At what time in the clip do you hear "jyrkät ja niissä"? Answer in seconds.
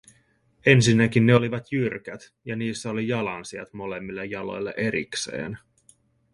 1.71-2.89